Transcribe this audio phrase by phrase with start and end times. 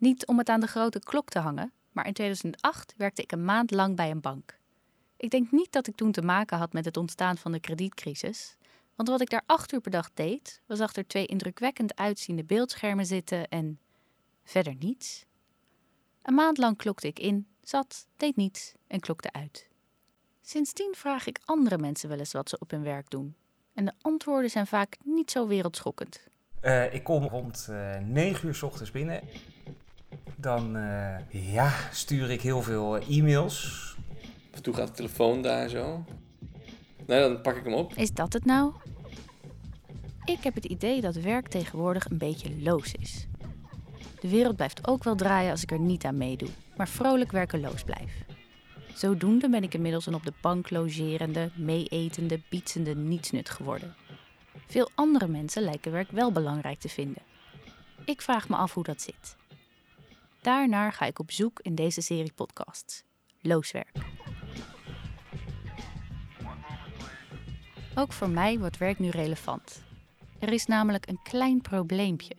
[0.00, 3.44] Niet om het aan de grote klok te hangen, maar in 2008 werkte ik een
[3.44, 4.58] maand lang bij een bank.
[5.16, 8.56] Ik denk niet dat ik toen te maken had met het ontstaan van de kredietcrisis,
[8.94, 13.06] want wat ik daar acht uur per dag deed, was achter twee indrukwekkend uitziende beeldschermen
[13.06, 13.78] zitten en
[14.44, 15.24] verder niets.
[16.22, 19.68] Een maand lang klokte ik in, zat, deed niets en klokte uit.
[20.40, 23.36] Sindsdien vraag ik andere mensen wel eens wat ze op hun werk doen.
[23.74, 26.28] En de antwoorden zijn vaak niet zo wereldschokkend.
[26.62, 29.22] Uh, ik kom rond uh, 9 uur s ochtends binnen.
[30.40, 31.16] Dan uh,
[31.52, 33.64] ja, stuur ik heel veel e-mails.
[34.50, 36.04] Af en toe gaat de telefoon daar zo.
[37.06, 37.94] Nee, dan pak ik hem op.
[37.94, 38.72] Is dat het nou?
[40.24, 43.26] Ik heb het idee dat werk tegenwoordig een beetje loos is.
[44.20, 47.82] De wereld blijft ook wel draaien als ik er niet aan meedoe, maar vrolijk werkeloos
[47.82, 48.24] blijf.
[48.94, 53.94] Zodoende ben ik inmiddels een op de bank logerende, meeetende, bietsende nietsnut geworden.
[54.66, 57.22] Veel andere mensen lijken werk wel belangrijk te vinden.
[58.04, 59.38] Ik vraag me af hoe dat zit.
[60.40, 63.04] Daarnaar ga ik op zoek in deze serie podcasts.
[63.40, 63.96] Looswerk.
[67.94, 69.82] Ook voor mij wordt werk nu relevant.
[70.38, 72.36] Er is namelijk een klein probleempje.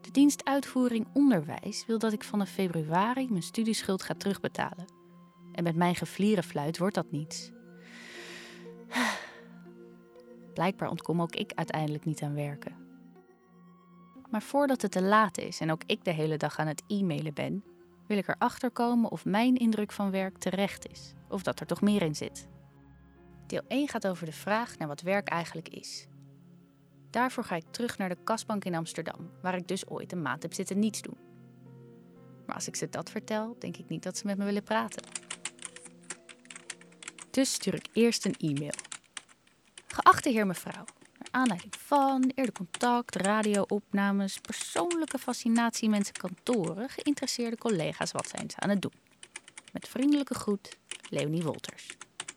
[0.00, 4.84] De dienst Uitvoering Onderwijs wil dat ik vanaf februari mijn studieschuld ga terugbetalen.
[5.52, 7.50] En met mijn geflierenfluit wordt dat niets.
[10.54, 12.89] Blijkbaar ontkom ook ik uiteindelijk niet aan werken.
[14.30, 17.34] Maar voordat het te laat is en ook ik de hele dag aan het e-mailen
[17.34, 17.64] ben,
[18.06, 21.80] wil ik erachter komen of mijn indruk van werk terecht is, of dat er toch
[21.80, 22.48] meer in zit.
[23.46, 26.06] Deel 1 gaat over de vraag naar wat werk eigenlijk is.
[27.10, 30.42] Daarvoor ga ik terug naar de kasbank in Amsterdam, waar ik dus ooit een maand
[30.42, 31.18] heb zitten niets doen.
[32.46, 35.02] Maar als ik ze dat vertel, denk ik niet dat ze met me willen praten.
[37.30, 38.74] Dus stuur ik eerst een e-mail.
[39.86, 40.84] Geachte heer mevrouw,
[41.30, 48.70] aanleiding van eerder contact, radioopnames, persoonlijke fascinatie mensen kantoren, geïnteresseerde collega's, wat zijn ze aan
[48.70, 48.92] het doen?
[49.72, 51.86] Met vriendelijke groet, Leonie Wolters.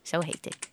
[0.02, 0.72] Zo heet ik.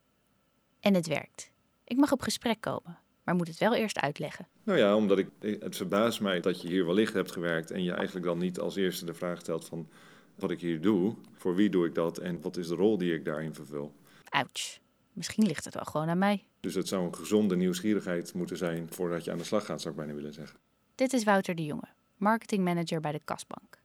[0.81, 1.51] En het werkt.
[1.85, 4.48] Ik mag op gesprek komen, maar moet het wel eerst uitleggen.
[4.63, 7.92] Nou ja, omdat ik, het verbaast mij dat je hier wellicht hebt gewerkt en je
[7.92, 9.89] eigenlijk dan niet als eerste de vraag stelt van
[10.35, 13.14] wat ik hier doe, voor wie doe ik dat en wat is de rol die
[13.14, 13.95] ik daarin vervul.
[14.29, 14.79] Ouch.
[15.20, 16.47] Misschien ligt het wel gewoon aan mij.
[16.61, 19.95] Dus het zou een gezonde nieuwsgierigheid moeten zijn voordat je aan de slag gaat, zou
[19.95, 20.58] ik bijna willen zeggen.
[20.95, 23.79] Dit is Wouter de Jonge, marketingmanager bij de Kasbank.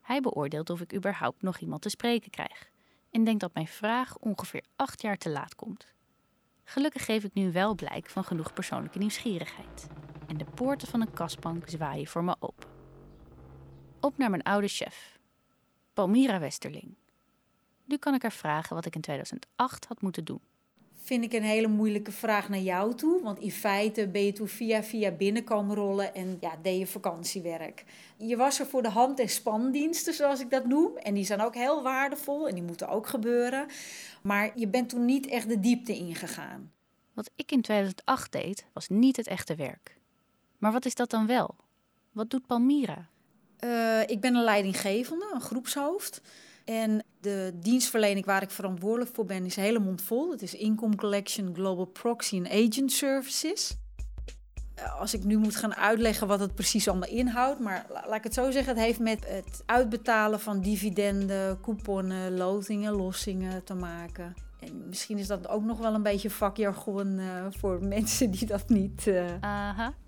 [0.00, 2.70] Hij beoordeelt of ik überhaupt nog iemand te spreken krijg
[3.10, 5.86] en denkt dat mijn vraag ongeveer acht jaar te laat komt.
[6.64, 9.86] Gelukkig geef ik nu wel blijk van genoeg persoonlijke nieuwsgierigheid.
[10.26, 12.68] En de poorten van een kasbank zwaaien voor me open.
[14.00, 15.18] Op naar mijn oude chef,
[15.92, 16.94] Palmira Westerling.
[17.84, 20.40] Nu kan ik haar vragen wat ik in 2008 had moeten doen.
[21.02, 23.22] Vind ik een hele moeilijke vraag naar jou toe.
[23.22, 27.84] Want in feite ben je toen via via binnenkomen rollen en ja, deed je vakantiewerk.
[28.16, 30.96] Je was er voor de hand- en spandiensten, zoals ik dat noem.
[30.96, 33.66] En die zijn ook heel waardevol en die moeten ook gebeuren.
[34.22, 36.72] Maar je bent toen niet echt de diepte ingegaan.
[37.14, 39.98] Wat ik in 2008 deed, was niet het echte werk.
[40.58, 41.56] Maar wat is dat dan wel?
[42.12, 43.08] Wat doet Palmira?
[43.64, 46.20] Uh, ik ben een leidinggevende, een groepshoofd.
[46.70, 50.30] En de dienstverlening waar ik verantwoordelijk voor ben is hele mond vol.
[50.30, 53.76] Het is Income Collection, Global Proxy en Agent Services.
[54.74, 58.24] Eh, als ik nu moet gaan uitleggen wat het precies allemaal inhoudt, maar laat ik
[58.24, 64.34] het zo zeggen, het heeft met het uitbetalen van dividenden, couponnen, lotingen, lossingen te maken.
[64.60, 68.68] En misschien is dat ook nog wel een beetje vakjargon uh, voor mensen die dat
[68.68, 69.06] niet.
[69.06, 69.24] Uh...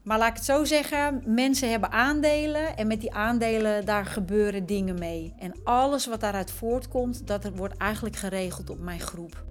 [0.02, 4.66] Maar laat ik het zo zeggen: mensen hebben aandelen en met die aandelen daar gebeuren
[4.66, 5.34] dingen mee.
[5.38, 9.44] En alles wat daaruit voortkomt, dat wordt eigenlijk geregeld op mijn groep.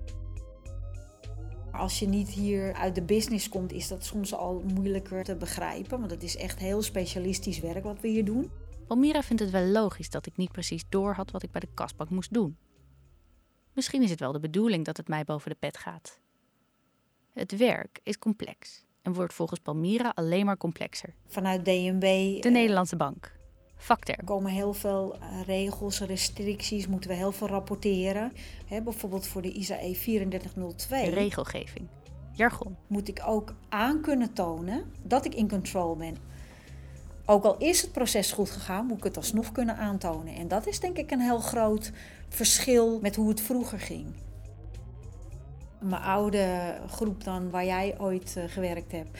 [1.71, 5.99] Als je niet hier uit de business komt, is dat soms al moeilijker te begrijpen.
[5.99, 8.51] Want het is echt heel specialistisch werk wat we hier doen.
[8.87, 11.67] Palmira vindt het wel logisch dat ik niet precies door had wat ik bij de
[11.73, 12.57] kasbak moest doen.
[13.73, 16.19] Misschien is het wel de bedoeling dat het mij boven de pet gaat.
[17.33, 21.13] Het werk is complex en wordt volgens Palmira alleen maar complexer.
[21.27, 22.41] Vanuit DNB.
[22.41, 23.39] De Nederlandse Bank.
[23.75, 24.19] Vakterm.
[24.19, 28.31] Er komen heel veel eh, regels, restricties, moeten we heel veel rapporteren.
[28.83, 31.09] bijvoorbeeld voor de ISAE 3402.
[31.09, 31.87] Regelgeving.
[32.33, 32.77] Jargon.
[32.87, 36.17] Moet ik ook aan kunnen tonen dat ik in control ben.
[37.31, 40.35] Ook al is het proces goed gegaan, moet ik het alsnog kunnen aantonen.
[40.35, 41.91] En dat is denk ik een heel groot
[42.29, 44.15] verschil met hoe het vroeger ging.
[45.79, 49.19] Mijn oude groep dan, waar jij ooit uh, gewerkt hebt.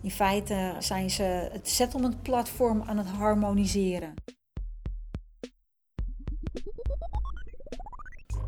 [0.00, 4.14] In feite zijn ze het settlement platform aan het harmoniseren.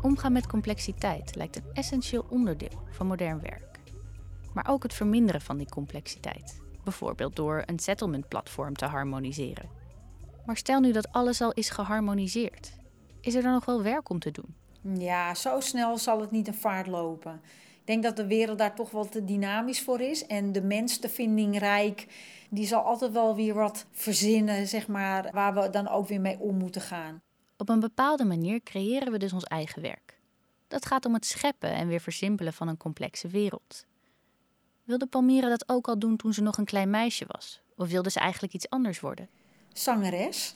[0.01, 3.79] Omgaan met complexiteit lijkt een essentieel onderdeel van modern werk.
[4.53, 9.69] Maar ook het verminderen van die complexiteit bijvoorbeeld door een settlement platform te harmoniseren.
[10.45, 12.73] Maar stel nu dat alles al is geharmoniseerd.
[13.21, 14.55] Is er dan nog wel werk om te doen?
[14.97, 17.41] Ja, zo snel zal het niet een vaart lopen.
[17.85, 20.25] Ik denk dat de wereld daar toch wel te dynamisch voor is.
[20.25, 22.07] En de mens te vindingrijk,
[22.49, 26.39] die zal altijd wel weer wat verzinnen, zeg maar, waar we dan ook weer mee
[26.39, 27.21] om moeten gaan.
[27.57, 30.19] Op een bepaalde manier creëren we dus ons eigen werk.
[30.67, 33.85] Dat gaat om het scheppen en weer versimpelen van een complexe wereld.
[34.85, 37.61] Wilde Palmyra dat ook al doen toen ze nog een klein meisje was?
[37.75, 39.29] Of wilde ze eigenlijk iets anders worden?
[39.73, 40.53] Zangeres.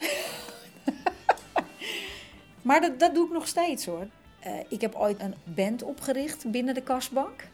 [2.67, 4.07] maar dat, dat doe ik nog steeds hoor.
[4.47, 7.47] Uh, ik heb ooit een band opgericht binnen de kastbank.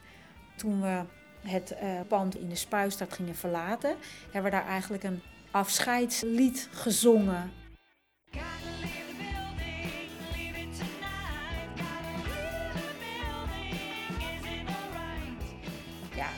[0.56, 1.01] Toen we
[1.42, 3.95] het uh, pand in de Spuistad gingen verlaten,
[4.31, 5.21] hebben we daar eigenlijk een
[5.51, 7.51] afscheidslied gezongen.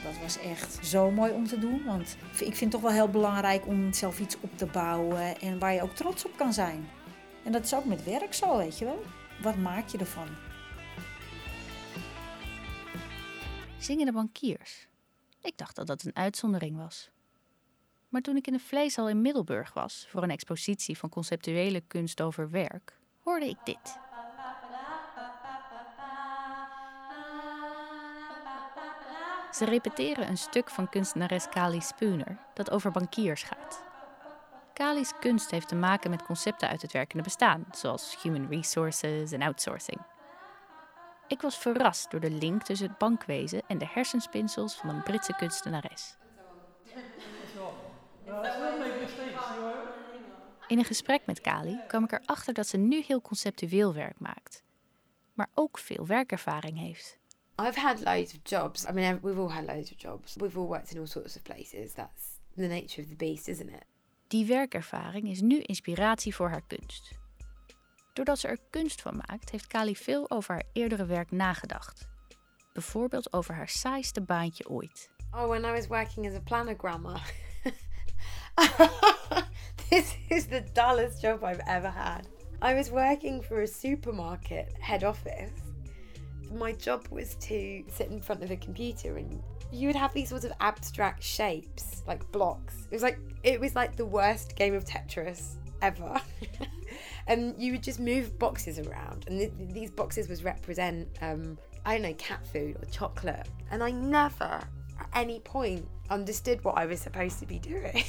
[0.08, 1.84] Dat was echt zo mooi om te doen.
[1.84, 5.60] Want ik vind het toch wel heel belangrijk om zelf iets op te bouwen en
[5.60, 6.90] waar je ook trots op kan zijn.
[7.44, 9.04] En dat is ook met werk zo, weet je wel.
[9.42, 10.28] Wat maak je ervan?
[13.78, 14.88] Zingende bankiers.
[15.42, 17.10] Ik dacht dat dat een uitzondering was.
[18.10, 22.22] Maar toen ik in de vleeshal in Middelburg was voor een expositie van conceptuele kunst
[22.22, 24.07] over werk, hoorde ik dit.
[29.58, 33.84] Ze repeteren een stuk van kunstenares Kali Spooner dat over bankiers gaat.
[34.74, 39.42] Kali's kunst heeft te maken met concepten uit het werkende bestaan, zoals human resources en
[39.42, 40.02] outsourcing.
[41.28, 45.34] Ik was verrast door de link tussen het bankwezen en de hersenspinsels van een Britse
[45.36, 46.18] kunstenares.
[50.68, 54.64] In een gesprek met Kali kwam ik erachter dat ze nu heel conceptueel werk maakt,
[55.34, 57.18] maar ook veel werkervaring heeft.
[57.60, 58.86] I've had loads of jobs.
[58.86, 60.36] I mean, we've all had loads of jobs.
[60.40, 61.94] We've all worked in all sorts of places.
[61.94, 63.84] That's the nature of the beast, isn't it?
[64.28, 67.12] Die werkervaring is nu inspiratie voor haar kunst.
[68.14, 72.08] Doordat ze er kunst van maakt, heeft Kali veel over haar eerdere werk nagedacht.
[72.74, 75.10] Bijvoorbeeld over haar saaiste baantje ooit.
[75.32, 77.22] Oh, when I was working as a planogrammer.
[79.90, 82.28] this is the dullest job I've ever had.
[82.62, 85.67] I was working for a supermarket head office.
[86.52, 89.42] My job was to sit in front of a computer and
[89.72, 92.88] you would have these sorts of abstract shapes, like blocks.
[92.90, 96.20] It was like it was like the worst game of Tetris ever.
[97.28, 101.94] and you would just move boxes around, and th- these boxes would represent, um, I
[101.94, 103.48] don't know, cat food or chocolate.
[103.72, 104.62] And I never,
[105.00, 108.04] at any point, understood what I was supposed to be doing.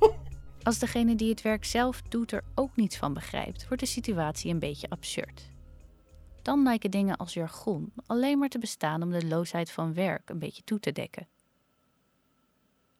[0.62, 4.50] Als degene die het werk zelf doet er ook niets van begrijpt, wordt de situatie
[4.50, 5.50] een beetje absurd.
[6.46, 10.38] Dan lijken dingen als jargon alleen maar te bestaan om de loosheid van werk een
[10.38, 11.28] beetje toe te dekken.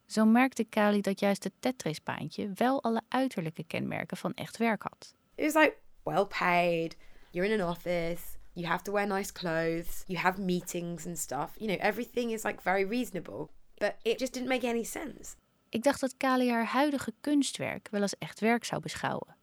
[0.07, 5.15] Zo merkte Kali dat juist het Tetris-baantje wel alle uiterlijke kenmerken van echt werk had.
[5.35, 6.97] It was like well paid,
[7.31, 8.23] you're in an office,
[8.53, 11.51] you have to wear nice clothes, you have meetings and stuff.
[11.59, 13.49] You know, everything is like very reasonable.
[13.75, 15.37] But it just didn't make any sense.
[15.69, 19.37] Ik dacht dat Kali haar huidige kunstwerk wel als echt werk zou beschouwen.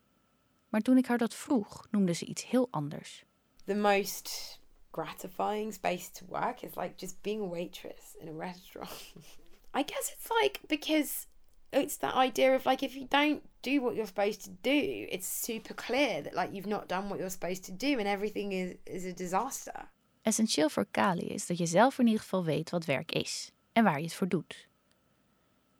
[0.70, 3.26] Maar toen ik haar dat vroeg, noemde ze iets heel anders.
[3.66, 4.60] The most
[4.92, 8.92] gratifying space to work is like just being a waitress in a restaurant.
[9.74, 11.28] I guess it's like because
[11.72, 15.28] it's that idea of like if you don't do what you're supposed to do, it's
[15.28, 18.76] super clear that like you've not done what you're supposed to do and everything is,
[18.86, 19.90] is a disaster.
[20.22, 23.84] Essentieel voor Kali is dat je zelf in ieder geval weet wat werk is en
[23.84, 24.68] waar je het voor doet.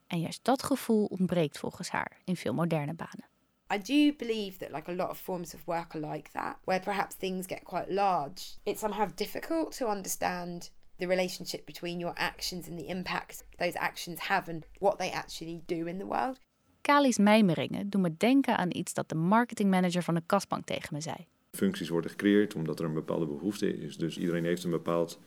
[0.08, 3.33] En juist dat gevoel ontbreekt volgens haar in veel moderne banen.
[3.74, 6.80] I do believe that like a lot of forms of work are like that, where
[6.80, 8.42] perhaps things get quite large.
[8.64, 14.20] It's somehow difficult to understand the relationship between your actions and the impact those actions
[14.20, 16.40] have and what they actually do in the world.
[16.82, 21.02] Kali's mijmeringen doen me denken aan iets dat de marketingmanager van de kasbank tegen me
[21.02, 21.16] zei.
[21.52, 23.98] Functies worden gecreëerd omdat er een bepaalde behoefte is.
[23.98, 25.20] Dus iedereen heeft een bepaald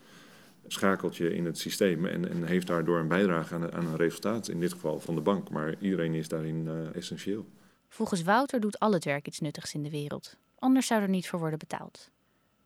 [0.66, 4.60] schakeltje in het systeem en, en heeft daardoor een bijdrage aan, aan, een resultaat, in
[4.60, 5.50] dit geval van de bank.
[5.50, 7.46] Maar iedereen is daarin uh, essentieel.
[7.88, 10.36] Volgens Wouter doet al het werk iets nuttigs in de wereld.
[10.58, 12.10] Anders zou er niet voor worden betaald.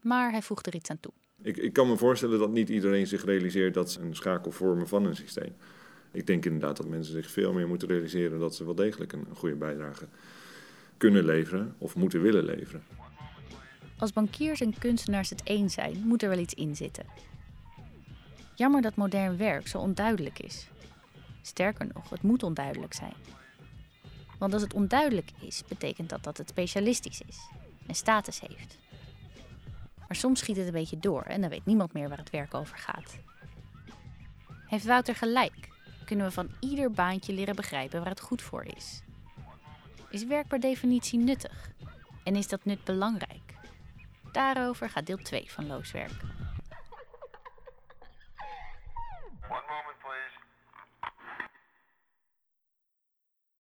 [0.00, 1.12] Maar hij voegt er iets aan toe.
[1.42, 4.88] Ik, ik kan me voorstellen dat niet iedereen zich realiseert dat ze een schakel vormen
[4.88, 5.54] van een systeem.
[6.12, 9.26] Ik denk inderdaad dat mensen zich veel meer moeten realiseren dat ze wel degelijk een,
[9.28, 10.08] een goede bijdrage
[10.96, 12.84] kunnen leveren of moeten willen leveren.
[13.98, 17.04] Als bankiers en kunstenaars het eens zijn, moet er wel iets in zitten.
[18.54, 20.68] Jammer dat modern werk zo onduidelijk is.
[21.42, 23.14] Sterker nog, het moet onduidelijk zijn.
[24.40, 27.38] Want als het onduidelijk is, betekent dat dat het specialistisch is
[27.87, 28.78] en status heeft.
[30.09, 32.54] Maar soms schiet het een beetje door en dan weet niemand meer waar het werk
[32.54, 33.18] over gaat.
[34.66, 35.68] Heeft Wouter gelijk?
[36.04, 39.02] Kunnen we van ieder baantje leren begrijpen waar het goed voor is?
[40.11, 41.70] Is werk per definitie nuttig?
[42.25, 43.54] En is dat nut belangrijk?
[44.32, 46.23] Daarover gaat deel 2 van Looswerk.